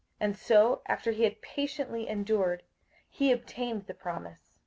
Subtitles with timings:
[0.19, 2.63] 58:006:015 And so, after he had patiently endured,
[3.07, 4.57] he obtained the promise.